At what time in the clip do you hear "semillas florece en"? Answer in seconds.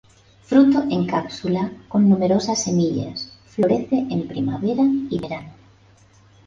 2.63-4.27